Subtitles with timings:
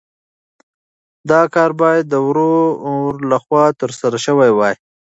[1.29, 4.75] دا کار باید د ورور لخوا ترسره شوی وای.